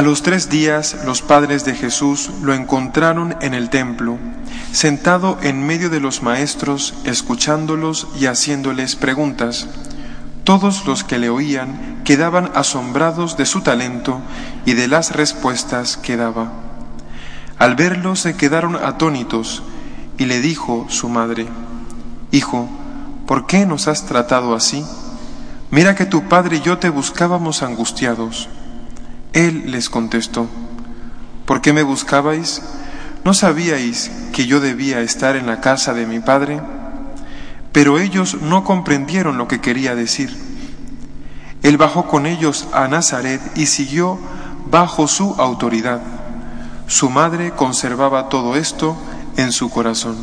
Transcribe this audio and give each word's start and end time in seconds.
A 0.00 0.02
los 0.02 0.22
tres 0.22 0.48
días 0.48 0.96
los 1.04 1.20
padres 1.20 1.66
de 1.66 1.74
Jesús 1.74 2.30
lo 2.40 2.54
encontraron 2.54 3.36
en 3.42 3.52
el 3.52 3.68
templo, 3.68 4.16
sentado 4.72 5.36
en 5.42 5.66
medio 5.66 5.90
de 5.90 6.00
los 6.00 6.22
maestros, 6.22 6.94
escuchándolos 7.04 8.08
y 8.18 8.24
haciéndoles 8.24 8.96
preguntas. 8.96 9.68
Todos 10.42 10.86
los 10.86 11.04
que 11.04 11.18
le 11.18 11.28
oían 11.28 12.00
quedaban 12.02 12.50
asombrados 12.54 13.36
de 13.36 13.44
su 13.44 13.60
talento 13.60 14.22
y 14.64 14.72
de 14.72 14.88
las 14.88 15.14
respuestas 15.14 15.98
que 15.98 16.16
daba. 16.16 16.50
Al 17.58 17.74
verlo 17.74 18.16
se 18.16 18.38
quedaron 18.38 18.76
atónitos 18.76 19.62
y 20.16 20.24
le 20.24 20.40
dijo 20.40 20.86
su 20.88 21.10
madre, 21.10 21.46
Hijo, 22.32 22.70
¿por 23.26 23.46
qué 23.46 23.66
nos 23.66 23.86
has 23.86 24.06
tratado 24.06 24.54
así? 24.54 24.82
Mira 25.70 25.94
que 25.94 26.06
tu 26.06 26.26
padre 26.26 26.56
y 26.56 26.60
yo 26.62 26.78
te 26.78 26.88
buscábamos 26.88 27.62
angustiados. 27.62 28.48
Él 29.32 29.70
les 29.70 29.88
contestó, 29.88 30.48
¿por 31.46 31.60
qué 31.60 31.72
me 31.72 31.82
buscabais? 31.82 32.62
¿No 33.24 33.34
sabíais 33.34 34.10
que 34.32 34.46
yo 34.46 34.60
debía 34.60 35.00
estar 35.00 35.36
en 35.36 35.46
la 35.46 35.60
casa 35.60 35.94
de 35.94 36.06
mi 36.06 36.20
padre? 36.20 36.60
Pero 37.72 37.98
ellos 37.98 38.38
no 38.40 38.64
comprendieron 38.64 39.38
lo 39.38 39.46
que 39.46 39.60
quería 39.60 39.94
decir. 39.94 40.36
Él 41.62 41.76
bajó 41.76 42.06
con 42.06 42.26
ellos 42.26 42.66
a 42.72 42.88
Nazaret 42.88 43.40
y 43.54 43.66
siguió 43.66 44.18
bajo 44.70 45.06
su 45.06 45.34
autoridad. 45.38 46.00
Su 46.86 47.10
madre 47.10 47.52
conservaba 47.52 48.28
todo 48.28 48.56
esto 48.56 48.96
en 49.36 49.52
su 49.52 49.70
corazón. 49.70 50.16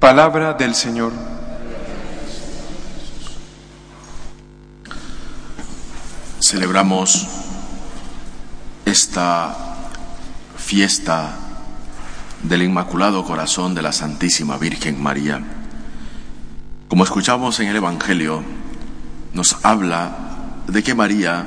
Palabra 0.00 0.54
del 0.54 0.74
Señor. 0.74 1.12
Celebramos 6.40 7.41
esta 8.92 9.56
fiesta 10.54 11.34
del 12.42 12.62
Inmaculado 12.62 13.24
Corazón 13.24 13.74
de 13.74 13.80
la 13.80 13.90
Santísima 13.90 14.58
Virgen 14.58 15.02
María. 15.02 15.42
Como 16.88 17.02
escuchamos 17.02 17.58
en 17.60 17.68
el 17.68 17.76
Evangelio, 17.76 18.42
nos 19.32 19.56
habla 19.64 20.60
de 20.66 20.82
que 20.82 20.94
María 20.94 21.46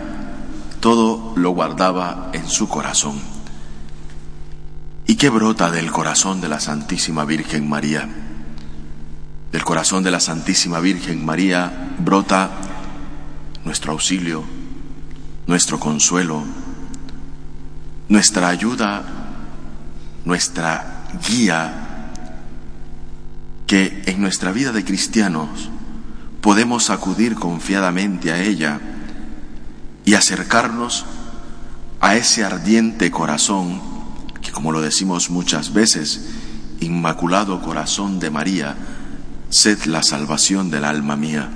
todo 0.79 1.33
lo 1.35 1.51
guardaba 1.51 2.31
en 2.33 2.49
su 2.49 2.67
corazón. 2.67 3.21
¿Y 5.05 5.15
qué 5.15 5.29
brota 5.29 5.69
del 5.69 5.91
corazón 5.91 6.41
de 6.41 6.49
la 6.49 6.59
Santísima 6.59 7.25
Virgen 7.25 7.69
María? 7.69 8.09
Del 9.51 9.63
corazón 9.63 10.03
de 10.03 10.09
la 10.09 10.19
Santísima 10.19 10.79
Virgen 10.79 11.23
María 11.23 11.93
brota 11.99 12.49
nuestro 13.63 13.91
auxilio, 13.91 14.43
nuestro 15.45 15.79
consuelo, 15.79 16.43
nuestra 18.09 18.49
ayuda, 18.49 19.03
nuestra 20.25 21.07
guía, 21.27 22.11
que 23.67 24.03
en 24.05 24.21
nuestra 24.21 24.51
vida 24.51 24.71
de 24.71 24.85
cristianos 24.85 25.69
podemos 26.41 26.89
acudir 26.89 27.35
confiadamente 27.35 28.31
a 28.31 28.41
ella 28.41 28.79
y 30.05 30.13
acercarnos 30.13 31.05
a 31.99 32.15
ese 32.15 32.43
ardiente 32.43 33.09
corazón 33.09 33.81
que, 34.41 34.51
como 34.51 34.71
lo 34.71 34.81
decimos 34.81 35.31
muchas 35.31 35.73
veces, 35.73 36.29
Inmaculado 36.81 37.61
Corazón 37.61 38.19
de 38.19 38.29
María, 38.29 38.75
sed 39.49 39.85
la 39.85 40.03
salvación 40.03 40.69
del 40.69 40.85
alma 40.85 41.15
mía. 41.15 41.49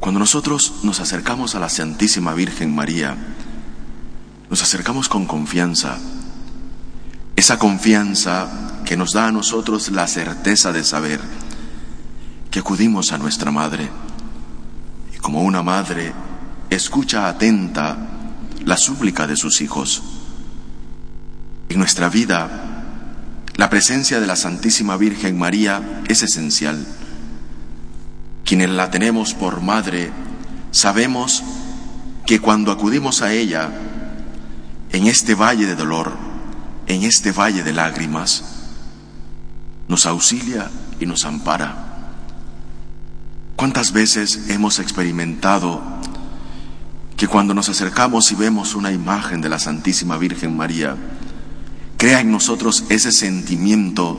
Cuando 0.00 0.18
nosotros 0.18 0.74
nos 0.82 1.00
acercamos 1.00 1.54
a 1.54 1.60
la 1.60 1.68
Santísima 1.68 2.34
Virgen 2.34 2.74
María, 2.74 3.16
nos 4.50 4.62
acercamos 4.62 5.08
con 5.08 5.26
confianza. 5.26 5.98
Esa 7.34 7.58
confianza 7.58 8.48
que 8.84 8.96
nos 8.96 9.12
da 9.12 9.26
a 9.26 9.32
nosotros 9.32 9.90
la 9.90 10.06
certeza 10.06 10.72
de 10.72 10.84
saber 10.84 11.20
que 12.50 12.60
acudimos 12.60 13.12
a 13.12 13.18
nuestra 13.18 13.50
madre. 13.50 13.88
Y 15.14 15.18
como 15.18 15.42
una 15.42 15.62
madre 15.62 16.12
escucha 16.70 17.28
atenta 17.28 17.96
la 18.64 18.76
súplica 18.76 19.26
de 19.26 19.36
sus 19.36 19.60
hijos. 19.60 20.02
En 21.68 21.78
nuestra 21.78 22.08
vida, 22.08 22.84
la 23.56 23.68
presencia 23.70 24.20
de 24.20 24.26
la 24.26 24.36
Santísima 24.36 24.96
Virgen 24.96 25.38
María 25.38 26.02
es 26.08 26.22
esencial. 26.22 26.86
Quienes 28.44 28.70
la 28.70 28.90
tenemos 28.90 29.34
por 29.34 29.60
madre, 29.60 30.12
sabemos 30.70 31.42
que 32.26 32.40
cuando 32.40 32.70
acudimos 32.70 33.22
a 33.22 33.32
ella, 33.32 33.70
en 34.92 35.06
este 35.06 35.34
valle 35.34 35.66
de 35.66 35.74
dolor, 35.74 36.12
en 36.86 37.02
este 37.02 37.32
valle 37.32 37.62
de 37.62 37.72
lágrimas, 37.72 38.44
nos 39.88 40.06
auxilia 40.06 40.70
y 41.00 41.06
nos 41.06 41.24
ampara. 41.24 41.86
¿Cuántas 43.56 43.92
veces 43.92 44.50
hemos 44.50 44.78
experimentado 44.78 45.82
que 47.16 47.28
cuando 47.28 47.54
nos 47.54 47.68
acercamos 47.68 48.30
y 48.30 48.34
vemos 48.34 48.74
una 48.74 48.92
imagen 48.92 49.40
de 49.40 49.48
la 49.48 49.58
Santísima 49.58 50.18
Virgen 50.18 50.56
María, 50.56 50.96
crea 51.96 52.20
en 52.20 52.30
nosotros 52.30 52.84
ese 52.90 53.10
sentimiento 53.10 54.18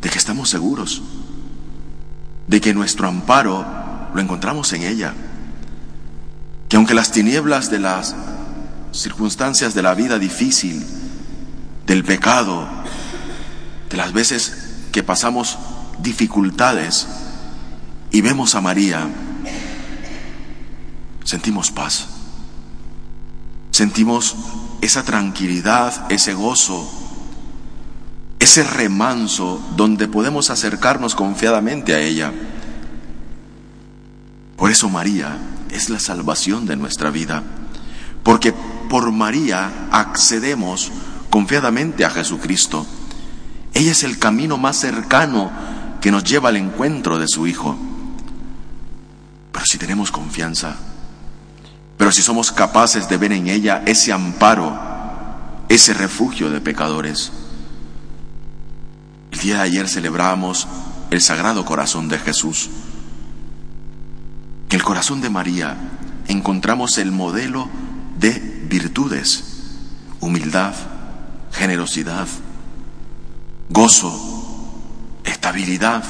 de 0.00 0.08
que 0.08 0.18
estamos 0.18 0.48
seguros, 0.48 1.02
de 2.46 2.60
que 2.60 2.74
nuestro 2.74 3.08
amparo 3.08 3.66
lo 4.14 4.20
encontramos 4.20 4.72
en 4.72 4.82
ella, 4.82 5.14
que 6.68 6.76
aunque 6.76 6.94
las 6.94 7.10
tinieblas 7.10 7.70
de 7.70 7.80
las 7.80 8.14
circunstancias 9.02 9.74
de 9.74 9.82
la 9.82 9.94
vida 9.94 10.18
difícil, 10.18 10.84
del 11.86 12.04
pecado, 12.04 12.66
de 13.90 13.96
las 13.96 14.12
veces 14.12 14.86
que 14.92 15.02
pasamos 15.02 15.58
dificultades 15.98 17.06
y 18.10 18.20
vemos 18.20 18.54
a 18.54 18.60
María, 18.60 19.08
sentimos 21.24 21.70
paz, 21.70 22.06
sentimos 23.70 24.36
esa 24.80 25.02
tranquilidad, 25.02 26.10
ese 26.10 26.34
gozo, 26.34 26.88
ese 28.38 28.62
remanso 28.62 29.60
donde 29.76 30.06
podemos 30.06 30.50
acercarnos 30.50 31.14
confiadamente 31.14 31.94
a 31.94 32.00
ella. 32.00 32.32
Por 34.56 34.70
eso 34.70 34.88
María 34.88 35.36
es 35.70 35.90
la 35.90 35.98
salvación 35.98 36.66
de 36.66 36.76
nuestra 36.76 37.10
vida, 37.10 37.42
porque 38.22 38.54
por 38.88 39.10
María 39.12 39.88
accedemos 39.90 40.90
confiadamente 41.30 42.04
a 42.04 42.10
Jesucristo. 42.10 42.86
Ella 43.72 43.92
es 43.92 44.04
el 44.04 44.18
camino 44.18 44.56
más 44.56 44.76
cercano 44.76 45.50
que 46.00 46.10
nos 46.10 46.24
lleva 46.24 46.50
al 46.50 46.56
encuentro 46.56 47.18
de 47.18 47.26
su 47.26 47.46
Hijo. 47.46 47.76
Pero 49.52 49.66
si 49.66 49.78
tenemos 49.78 50.10
confianza, 50.10 50.76
pero 51.96 52.12
si 52.12 52.22
somos 52.22 52.52
capaces 52.52 53.08
de 53.08 53.16
ver 53.16 53.32
en 53.32 53.48
ella 53.48 53.82
ese 53.86 54.12
amparo, 54.12 54.78
ese 55.68 55.94
refugio 55.94 56.50
de 56.50 56.60
pecadores. 56.60 57.32
El 59.30 59.40
día 59.40 59.56
de 59.56 59.62
ayer 59.62 59.88
celebramos 59.88 60.68
el 61.10 61.20
Sagrado 61.20 61.64
Corazón 61.64 62.08
de 62.08 62.18
Jesús. 62.18 62.70
En 64.70 64.76
el 64.76 64.82
corazón 64.84 65.20
de 65.20 65.30
María 65.30 65.76
encontramos 66.28 66.98
el 66.98 67.12
modelo 67.12 67.68
de 68.18 68.53
virtudes, 68.64 69.44
humildad, 70.20 70.74
generosidad, 71.52 72.26
gozo, 73.70 74.12
estabilidad. 75.24 76.04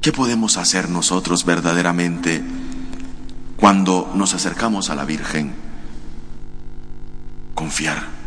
¿Qué 0.00 0.12
podemos 0.12 0.56
hacer 0.56 0.88
nosotros 0.88 1.44
verdaderamente 1.44 2.42
cuando 3.56 4.10
nos 4.14 4.34
acercamos 4.34 4.90
a 4.90 4.94
la 4.94 5.04
Virgen? 5.04 5.52
Confiar. 7.54 8.20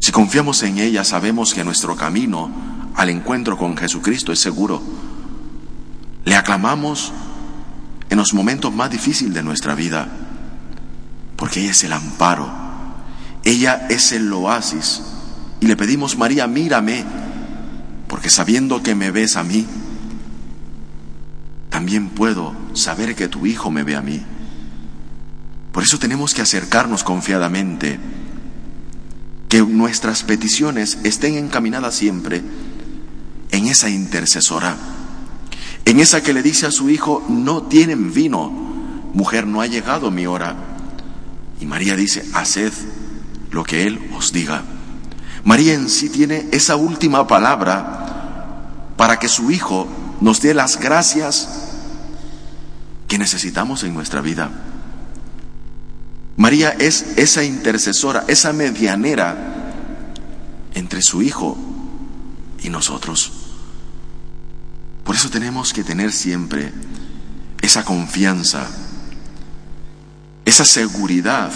Si 0.00 0.12
confiamos 0.12 0.62
en 0.62 0.78
ella, 0.78 1.04
sabemos 1.04 1.54
que 1.54 1.64
nuestro 1.64 1.96
camino 1.96 2.50
al 2.96 3.10
encuentro 3.10 3.56
con 3.56 3.76
Jesucristo 3.76 4.32
es 4.32 4.40
seguro. 4.40 4.82
Le 6.24 6.34
aclamamos 6.34 7.12
en 8.10 8.18
los 8.18 8.34
momentos 8.34 8.72
más 8.74 8.90
difíciles 8.90 9.34
de 9.34 9.42
nuestra 9.42 9.74
vida. 9.74 10.08
porque 11.36 11.60
ella 11.60 11.72
es 11.72 11.84
el 11.84 11.92
amparo, 11.92 12.50
ella 13.44 13.86
es 13.90 14.12
el 14.12 14.32
oasis. 14.32 15.02
Y 15.60 15.66
le 15.66 15.76
pedimos, 15.76 16.16
María, 16.16 16.46
mírame, 16.46 17.04
porque 18.08 18.30
sabiendo 18.30 18.82
que 18.82 18.94
me 18.94 19.10
ves 19.10 19.36
a 19.36 19.44
mí, 19.44 19.66
también 21.68 22.08
puedo 22.08 22.54
saber 22.72 23.14
que 23.14 23.28
tu 23.28 23.44
Hijo 23.44 23.70
me 23.70 23.82
ve 23.82 23.96
a 23.96 24.00
mí. 24.00 24.22
Por 25.72 25.82
eso 25.82 25.98
tenemos 25.98 26.32
que 26.32 26.40
acercarnos 26.40 27.04
confiadamente, 27.04 28.00
que 29.50 29.60
nuestras 29.60 30.22
peticiones 30.22 30.98
estén 31.04 31.34
encaminadas 31.36 31.94
siempre 31.94 32.42
en 33.50 33.66
esa 33.66 33.90
intercesora, 33.90 34.74
en 35.86 36.00
esa 36.00 36.22
que 36.22 36.34
le 36.34 36.42
dice 36.42 36.66
a 36.66 36.70
su 36.70 36.90
hijo, 36.90 37.24
no 37.28 37.62
tienen 37.62 38.12
vino, 38.12 38.50
mujer, 39.14 39.46
no 39.46 39.62
ha 39.62 39.66
llegado 39.66 40.10
mi 40.10 40.26
hora. 40.26 40.54
Y 41.60 41.64
María 41.64 41.96
dice, 41.96 42.24
haced 42.34 42.72
lo 43.50 43.64
que 43.64 43.86
Él 43.86 44.10
os 44.14 44.32
diga. 44.32 44.62
María 45.44 45.72
en 45.72 45.88
sí 45.88 46.10
tiene 46.10 46.48
esa 46.52 46.76
última 46.76 47.26
palabra 47.26 48.66
para 48.96 49.18
que 49.18 49.28
su 49.28 49.50
hijo 49.50 49.86
nos 50.20 50.42
dé 50.42 50.52
las 50.52 50.78
gracias 50.78 51.48
que 53.06 53.16
necesitamos 53.16 53.84
en 53.84 53.94
nuestra 53.94 54.20
vida. 54.20 54.50
María 56.36 56.70
es 56.70 57.16
esa 57.16 57.44
intercesora, 57.44 58.24
esa 58.28 58.52
medianera 58.52 59.36
entre 60.74 61.00
su 61.00 61.22
Hijo 61.22 61.56
y 62.62 62.68
nosotros. 62.68 63.32
Por 65.06 65.14
eso 65.14 65.30
tenemos 65.30 65.72
que 65.72 65.84
tener 65.84 66.12
siempre 66.12 66.72
esa 67.62 67.84
confianza, 67.84 68.66
esa 70.44 70.64
seguridad 70.64 71.52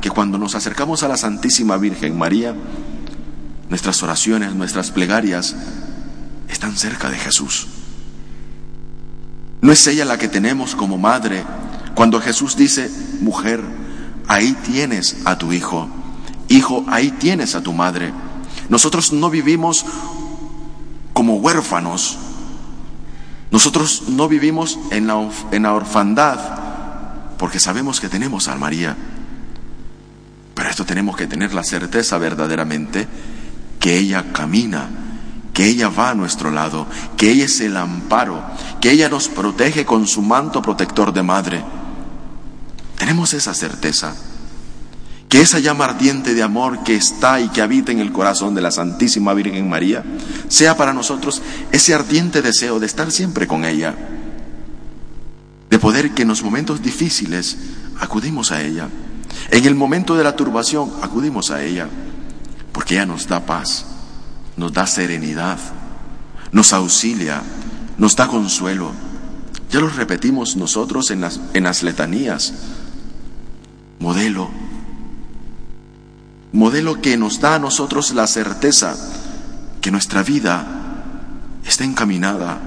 que 0.00 0.08
cuando 0.08 0.38
nos 0.38 0.54
acercamos 0.54 1.02
a 1.02 1.08
la 1.08 1.18
Santísima 1.18 1.76
Virgen 1.76 2.16
María, 2.16 2.54
nuestras 3.68 4.02
oraciones, 4.02 4.54
nuestras 4.54 4.90
plegarias 4.90 5.54
están 6.48 6.76
cerca 6.76 7.10
de 7.10 7.18
Jesús. 7.18 7.66
No 9.60 9.70
es 9.70 9.86
ella 9.86 10.06
la 10.06 10.18
que 10.18 10.28
tenemos 10.28 10.74
como 10.74 10.96
madre 10.96 11.44
cuando 11.94 12.20
Jesús 12.22 12.56
dice, 12.56 12.90
mujer, 13.20 13.62
ahí 14.28 14.56
tienes 14.64 15.18
a 15.26 15.36
tu 15.36 15.52
hijo, 15.52 15.88
hijo, 16.48 16.84
ahí 16.88 17.10
tienes 17.10 17.54
a 17.54 17.62
tu 17.62 17.74
madre. 17.74 18.14
Nosotros 18.70 19.12
no 19.12 19.28
vivimos 19.28 19.84
como 21.12 21.36
huérfanos, 21.36 22.18
nosotros 23.54 24.08
no 24.08 24.26
vivimos 24.26 24.80
en 24.90 25.06
la, 25.06 25.30
en 25.52 25.62
la 25.62 25.74
orfandad 25.74 26.40
porque 27.38 27.60
sabemos 27.60 28.00
que 28.00 28.08
tenemos 28.08 28.48
a 28.48 28.56
María. 28.56 28.96
Pero 30.56 30.68
esto 30.68 30.84
tenemos 30.84 31.16
que 31.16 31.28
tener 31.28 31.54
la 31.54 31.62
certeza 31.62 32.18
verdaderamente 32.18 33.06
que 33.78 33.96
ella 33.96 34.32
camina 34.32 34.88
que 35.52 35.66
ella 35.66 35.88
va 35.88 36.10
a 36.10 36.14
nuestro 36.16 36.50
lado, 36.50 36.88
que 37.16 37.30
ella 37.30 37.44
es 37.44 37.60
el 37.60 37.76
amparo, 37.76 38.42
que 38.80 38.90
ella 38.90 39.08
nos 39.08 39.28
protege 39.28 39.84
con 39.84 40.08
su 40.08 40.20
manto 40.20 40.60
protector 40.60 41.12
de 41.12 41.22
madre. 41.22 41.64
Tenemos 42.98 43.34
esa 43.34 43.54
certeza, 43.54 44.16
que 45.34 45.40
esa 45.40 45.58
llama 45.58 45.86
ardiente 45.86 46.32
de 46.32 46.44
amor 46.44 46.84
que 46.84 46.94
está 46.94 47.40
y 47.40 47.48
que 47.48 47.60
habita 47.60 47.90
en 47.90 47.98
el 47.98 48.12
corazón 48.12 48.54
de 48.54 48.60
la 48.60 48.70
Santísima 48.70 49.34
Virgen 49.34 49.68
María, 49.68 50.04
sea 50.46 50.76
para 50.76 50.92
nosotros 50.92 51.42
ese 51.72 51.92
ardiente 51.92 52.40
deseo 52.40 52.78
de 52.78 52.86
estar 52.86 53.10
siempre 53.10 53.48
con 53.48 53.64
ella, 53.64 53.96
de 55.68 55.78
poder 55.80 56.12
que 56.12 56.22
en 56.22 56.28
los 56.28 56.44
momentos 56.44 56.82
difíciles 56.82 57.56
acudimos 57.98 58.52
a 58.52 58.62
ella, 58.62 58.88
en 59.50 59.64
el 59.64 59.74
momento 59.74 60.14
de 60.14 60.22
la 60.22 60.36
turbación 60.36 60.92
acudimos 61.02 61.50
a 61.50 61.64
ella, 61.64 61.88
porque 62.70 62.94
ella 62.94 63.06
nos 63.06 63.26
da 63.26 63.44
paz 63.44 63.86
nos 64.56 64.72
da 64.72 64.86
serenidad, 64.86 65.58
nos 66.52 66.72
auxilia, 66.72 67.42
nos 67.98 68.14
da 68.14 68.28
consuelo. 68.28 68.92
Ya 69.68 69.80
lo 69.80 69.88
repetimos 69.88 70.54
nosotros 70.54 71.10
en 71.10 71.22
las, 71.22 71.40
en 71.54 71.64
las 71.64 71.82
letanías. 71.82 72.54
Modelo. 73.98 74.63
Modelo 76.54 77.02
que 77.02 77.16
nos 77.16 77.40
da 77.40 77.56
a 77.56 77.58
nosotros 77.58 78.14
la 78.14 78.28
certeza 78.28 78.94
que 79.80 79.90
nuestra 79.90 80.22
vida 80.22 80.64
está 81.66 81.82
encaminada 81.82 82.60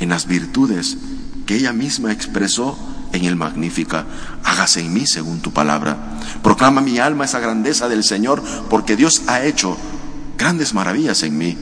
en 0.00 0.08
las 0.08 0.26
virtudes 0.26 0.98
que 1.46 1.54
ella 1.54 1.72
misma 1.72 2.10
expresó 2.10 2.76
en 3.12 3.24
el 3.24 3.36
Magnífica. 3.36 4.04
Hágase 4.42 4.80
en 4.80 4.92
mí 4.92 5.06
según 5.06 5.38
tu 5.40 5.52
palabra. 5.52 5.96
Proclama 6.42 6.80
mi 6.80 6.98
alma 6.98 7.26
esa 7.26 7.38
grandeza 7.38 7.88
del 7.88 8.02
Señor, 8.02 8.42
porque 8.68 8.96
Dios 8.96 9.22
ha 9.28 9.44
hecho 9.44 9.76
grandes 10.36 10.74
maravillas 10.74 11.22
en 11.22 11.38
mí, 11.38 11.56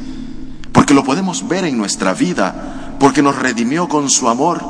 porque 0.72 0.94
lo 0.94 1.04
podemos 1.04 1.46
ver 1.48 1.66
en 1.66 1.76
nuestra 1.76 2.14
vida, 2.14 2.96
porque 2.98 3.20
nos 3.20 3.36
redimió 3.36 3.88
con 3.90 4.08
su 4.08 4.30
amor 4.30 4.64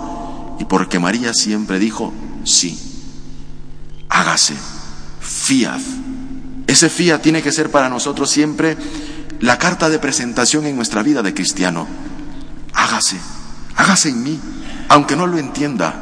y 0.59 0.65
porque 0.65 0.99
María 0.99 1.33
siempre 1.33 1.79
dijo, 1.79 2.13
sí, 2.43 2.77
hágase, 4.09 4.57
fiat. 5.21 6.02
Ese 6.73 6.89
fiat 6.89 7.21
tiene 7.21 7.43
que 7.43 7.53
ser 7.53 7.71
para 7.71 7.89
nosotros 7.89 8.31
siempre 8.31 8.77
la 9.41 9.59
carta 9.59 9.89
de 9.91 9.99
presentación 9.99 10.67
en 10.67 10.77
nuestra 10.77 11.03
vida 11.03 11.23
de 11.23 11.35
cristiano. 11.35 11.87
Hágase, 12.73 13.19
hágase 13.77 14.09
en 14.09 14.23
mí, 14.23 14.41
aunque 14.89 15.17
no 15.17 15.27
lo 15.27 15.39
entienda, 15.39 15.95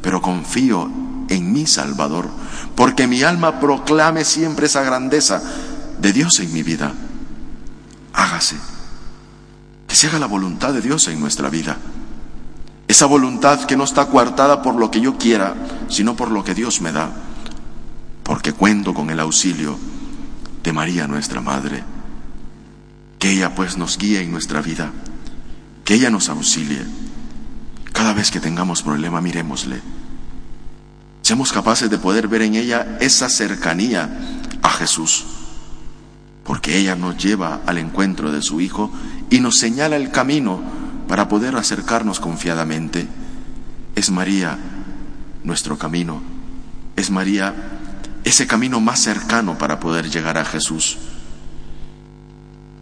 pero 0.00 0.22
confío 0.22 0.90
en 1.28 1.52
mi 1.52 1.66
Salvador, 1.66 2.28
porque 2.74 3.06
mi 3.06 3.22
alma 3.22 3.60
proclame 3.60 4.24
siempre 4.24 4.66
esa 4.66 4.82
grandeza 4.82 5.42
de 5.98 6.12
Dios 6.12 6.40
en 6.40 6.52
mi 6.52 6.62
vida 6.62 6.92
hágase. 8.12 8.56
Que 9.86 9.96
se 9.96 10.06
haga 10.06 10.18
la 10.18 10.26
voluntad 10.26 10.72
de 10.72 10.80
Dios 10.80 11.08
en 11.08 11.20
nuestra 11.20 11.48
vida. 11.48 11.76
Esa 12.86 13.06
voluntad 13.06 13.64
que 13.64 13.76
no 13.76 13.84
está 13.84 14.06
coartada 14.06 14.62
por 14.62 14.74
lo 14.74 14.90
que 14.90 15.00
yo 15.00 15.16
quiera, 15.16 15.54
sino 15.88 16.16
por 16.16 16.30
lo 16.30 16.44
que 16.44 16.54
Dios 16.54 16.80
me 16.80 16.92
da. 16.92 17.10
Porque 18.30 18.52
cuento 18.52 18.94
con 18.94 19.10
el 19.10 19.18
auxilio 19.18 19.76
de 20.62 20.72
María 20.72 21.08
nuestra 21.08 21.40
Madre. 21.40 21.82
Que 23.18 23.32
ella 23.32 23.56
pues 23.56 23.76
nos 23.76 23.98
guíe 23.98 24.20
en 24.20 24.30
nuestra 24.30 24.62
vida. 24.62 24.92
Que 25.84 25.94
ella 25.94 26.10
nos 26.10 26.28
auxilie. 26.28 26.86
Cada 27.92 28.12
vez 28.12 28.30
que 28.30 28.38
tengamos 28.38 28.82
problema, 28.82 29.20
miremosle. 29.20 29.82
Seamos 31.22 31.52
capaces 31.52 31.90
de 31.90 31.98
poder 31.98 32.28
ver 32.28 32.42
en 32.42 32.54
ella 32.54 32.98
esa 33.00 33.28
cercanía 33.28 34.08
a 34.62 34.70
Jesús 34.70 35.24
porque 36.44 36.78
ella 36.78 36.94
nos 36.94 37.16
lleva 37.16 37.62
al 37.66 37.78
encuentro 37.78 38.30
de 38.30 38.42
su 38.42 38.60
Hijo 38.60 38.92
y 39.28 39.40
nos 39.40 39.58
señala 39.58 39.96
el 39.96 40.12
camino 40.12 40.60
para 41.08 41.28
poder 41.28 41.56
acercarnos 41.56 42.20
confiadamente. 42.20 43.08
Es 43.96 44.12
María 44.12 44.56
nuestro 45.42 45.78
camino, 45.78 46.22
es 46.94 47.10
María 47.10 47.79
ese 48.24 48.46
camino 48.46 48.80
más 48.80 49.00
cercano 49.00 49.58
para 49.58 49.80
poder 49.80 50.10
llegar 50.10 50.38
a 50.38 50.44
Jesús. 50.44 50.98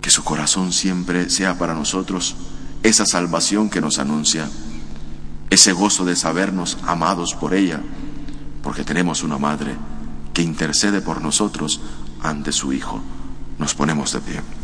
Que 0.01 0.11
su 0.11 0.25
corazón 0.25 0.73
siempre 0.73 1.31
sea 1.31 1.59
para 1.59 1.75
nosotros 1.75 2.37
esa 2.83 3.07
salvación 3.07 3.71
que 3.71 3.81
nos 3.81 3.99
anuncia, 3.99 4.49
ese 5.51 5.73
gozo 5.73 6.05
de 6.05 6.17
sabernos 6.17 6.79
amados 6.87 7.35
por 7.35 7.55
ella, 7.55 7.81
porque 8.63 8.85
tenemos 8.85 9.23
una 9.23 9.39
madre 9.39 9.75
que 10.33 10.43
intercede 10.43 11.01
por 11.01 11.23
nosotros 11.23 11.81
ante 12.23 12.53
su 12.53 12.73
Hijo. 12.73 13.01
Nos 13.59 13.75
ponemos 13.75 14.13
de 14.13 14.21
pie. 14.21 14.58